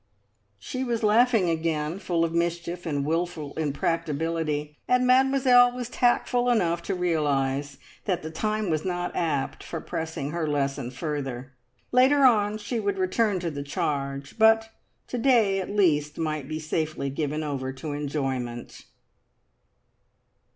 She 0.57 0.83
was 0.83 1.03
laughing 1.03 1.47
again, 1.51 1.99
full 1.99 2.25
of 2.25 2.33
mischief 2.33 2.87
and 2.87 3.05
wilful 3.05 3.53
impracticability, 3.53 4.75
and 4.87 5.05
Mademoiselle 5.05 5.73
was 5.73 5.89
tactful 5.89 6.49
enough 6.49 6.81
to 6.85 6.95
realise 6.95 7.77
that 8.05 8.23
the 8.23 8.31
time 8.31 8.71
was 8.71 8.83
not 8.83 9.15
apt 9.15 9.63
for 9.63 9.79
pressing 9.79 10.31
her 10.31 10.47
lesson 10.47 10.89
further. 10.89 11.51
Later 11.91 12.23
on 12.25 12.57
she 12.57 12.79
would 12.79 12.97
return 12.97 13.39
to 13.41 13.51
the 13.51 13.61
charge, 13.61 14.39
but 14.39 14.69
to 15.05 15.19
day 15.19 15.61
at 15.61 15.69
least 15.69 16.17
might 16.17 16.47
be 16.47 16.57
safely 16.57 17.11
given 17.11 17.43
over 17.43 17.71
to 17.71 17.91
enjoyment. 17.91 18.85